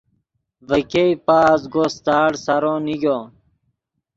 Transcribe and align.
ڤے 0.67 0.79
ګئے 0.91 1.09
پازگو 1.25 1.83
ستاڑ 1.95 2.29
سارو 2.45 2.73
نیگو۔ 2.85 3.17